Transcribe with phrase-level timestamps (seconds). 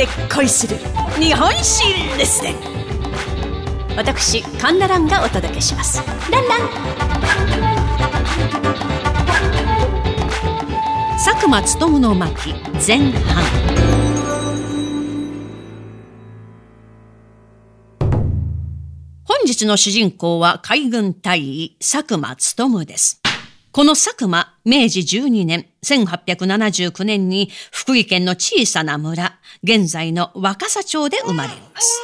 [0.00, 0.78] で恋する
[1.20, 1.84] 日本史
[2.16, 2.54] レッスン
[3.98, 6.02] 私カンナランがお届けします。
[6.30, 6.60] ランラン。
[11.22, 13.44] 佐久間勉の巻前半。
[19.24, 23.19] 本日の主人公は海軍大尉佐久間勉です
[23.72, 32.02] この佐久間、明治12年、1879年に福井県の小さな村、現在の若狭町で生まれます。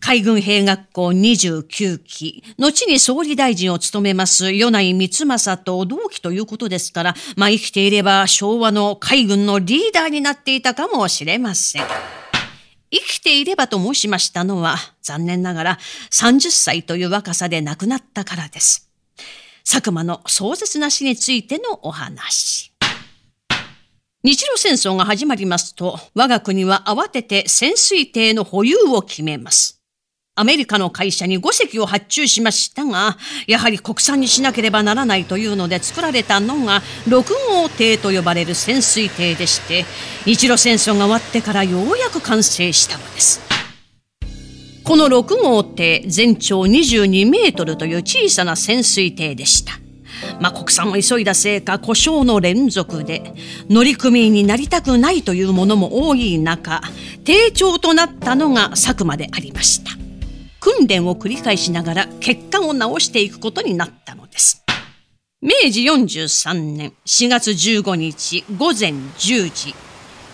[0.00, 11.82] 海軍兵学校29期、後に総理大臣を務めます米内光政と同期ということですから、まあ生きていれば昭和の海軍のリーダーになっていたかもしれません。
[12.90, 15.78] 生きていればと申しましたのは、残念ながら
[16.10, 18.87] 30歳という若さで亡くなったからです。
[19.70, 22.72] 佐久間の壮絶な死についてのお話。
[24.24, 29.82] 日露戦争が始まりますと、我が国は慌てて潜水艇の保有を決めます。
[30.36, 39.84] アメリカの会社に5隻を発注しましたが、やはり国産にしなければならないというので作られたのが6号艇と呼ばれる潜水艇でして、
[40.24, 43.47] 日露戦争が終わってからようやく完成したのです。
[44.88, 49.74] この6号艇全長22メートルという小さな潜水艇でした。
[50.40, 53.34] まあ、国産を急いだせいか故障の連続で
[53.68, 56.80] 乗組員になりたくないというものも多い中
[57.22, 59.90] 艇長となったのが佐久間でありました
[60.58, 64.64] 訓練を繰り返しながら欠陥を直していくことになったのです
[65.42, 69.74] 明治43年4月15日午前10時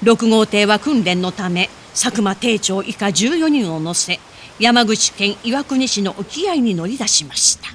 [0.05, 4.21] 6号艇は訓練のため佐久間艇長以下14人を乗せ
[4.61, 7.69] 山口県岩国市の沖合に乗り出しました。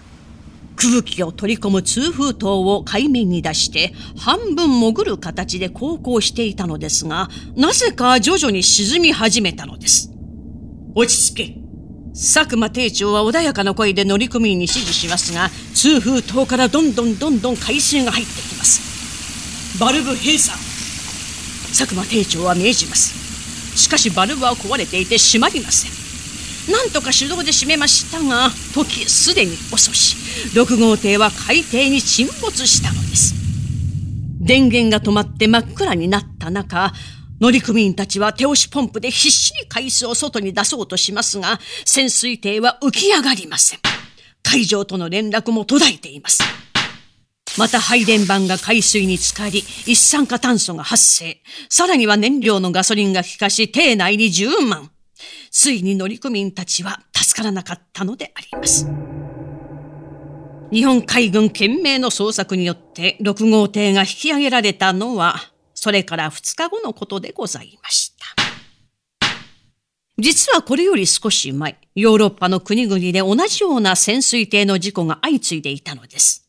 [0.77, 10.09] 空気を取り込む通風筒を海面に出して半分潜る形で航行していたのですがなぜか徐々に沈み始めたのです。
[10.95, 11.56] 落ち着け。
[12.13, 19.78] 佐久間艇長は穏やかな声で乗組員に指示しますが通風筒からどんどんどんどん海水が入ってきます。
[19.79, 20.57] バルブ閉鎖。
[21.78, 23.78] 佐久間艇長は命じます。
[23.78, 26.09] しかしバルブは壊れていて閉まりません。
[26.69, 30.16] なんとか手動で閉めましたが時すでに遅し
[30.56, 33.34] 6号艇は海底に沈没したのです
[34.40, 36.94] 電源が止まって真っ暗になった中
[37.40, 43.79] 乗組員たちは手押しポンプで必死に海水を外に出そうとしますが潜水艇は浮き上がりません
[44.44, 46.40] 海上との連絡も途絶えています
[47.58, 51.41] また配電盤が海水に浸かり、一酸化炭素が発生。
[51.68, 54.91] さらには燃料のガソリンが効かし、艇内に10万。
[55.52, 58.88] ついに乗組員たちは助からなかったのであります。
[60.72, 65.35] 日本海軍懸命の捜索によって6号艇が引き上げられたのは、
[65.74, 68.25] それから2日後のことでございました。
[70.19, 76.48] 実はこれより少し前、ヨーロッパの国々で同じような潜水艇の事故が相次いでいたのです。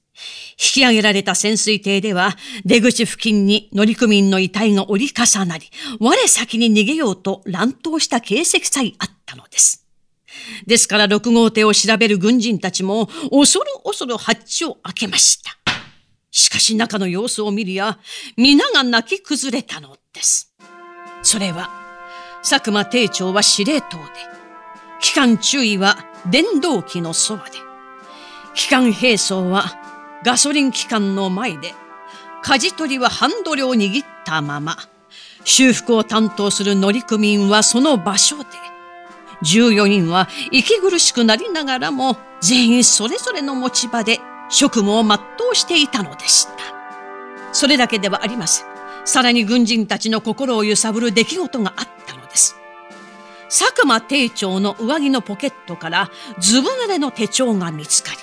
[0.52, 9.86] 引き上げられた潜水艇では、出口付近に乗組員の遺体が折り重なり、我先に逃げようと乱闘した形跡さえあったのです。
[10.66, 15.56] ですから6号艇を調べる軍人たちも、恐る恐るハッチを開けました。
[16.30, 17.98] しかし中の様子を見るや、
[18.36, 20.54] 皆が泣き崩れたのです。
[21.22, 21.70] それは、
[22.42, 24.02] 佐久間艇長は司令塔で、
[25.00, 27.52] 機関注意は電動機のそばで、
[28.54, 29.79] 機関兵装は
[30.22, 31.74] ガソリン機関の前で、
[32.42, 34.76] 舵取りはハンドルを握ったまま、
[35.44, 38.44] 修復を担当する乗組員はその場所で、
[39.42, 44.20] 14人は息苦しくなりながらも全員それぞれの持ち場で
[44.50, 45.18] 職務を全
[45.50, 46.52] うしていたのでした。
[47.52, 48.66] それだけではありません。
[49.06, 52.56] さらに軍人たちの心を揺さぶる出来事があったのです。
[53.48, 58.18] 佐久間艇長の上着のポケットからずぶ濡れの手帳が見つかり、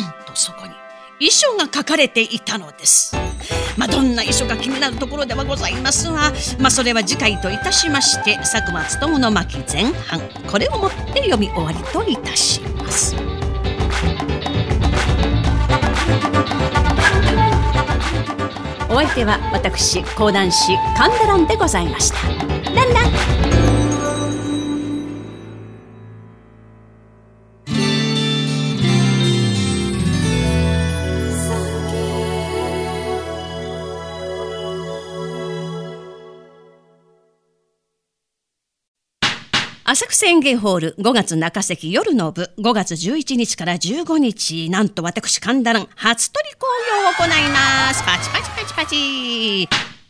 [0.00, 0.75] なんとそこに
[1.18, 3.16] 遺書が書かれていたのです。
[3.76, 10.20] まあ、どんな遺書が気になるところではございますが、まあ、それは次回といたしまして佐久間勉の巻前半
[10.50, 13.16] これをもって読み終わりといたします。
[18.88, 22.16] お相手は私講談師神田蘭でございました。
[22.72, 23.75] ランラン
[39.88, 46.66] 浅草園芸ホール5月中席夜の部5月11日から15日なんと私神田蘭初取り興
[47.04, 48.02] 行を行います。
[48.02, 49.68] パチパチパチパチ。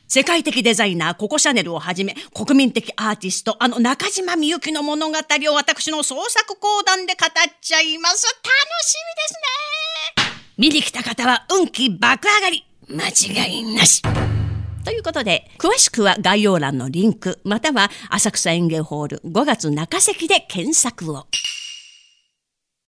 [0.09, 7.31] 世界的デザイナーココ・シャネルをはじめ国民的アーティストあの中島みゆきの物語を私の創作講談で語っ
[7.61, 8.25] ちゃいます。
[8.25, 8.47] 楽
[8.83, 8.95] し
[10.17, 10.55] みですね。
[10.57, 12.65] 見に来た方は運気爆上がり。
[12.89, 14.01] 間違いなし。
[14.87, 21.27] ということで詳しくは概要欄のリンクまたは浅草園芸ホール5月中席で検索を。